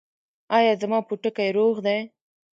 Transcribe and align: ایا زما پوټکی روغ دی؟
ایا 0.57 0.73
زما 0.81 0.99
پوټکی 1.07 1.49
روغ 1.57 1.75
دی؟ 1.85 1.99